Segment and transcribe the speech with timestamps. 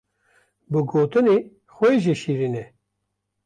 [0.71, 1.37] bi gotinê
[1.73, 2.65] xwe jî şêrîn e.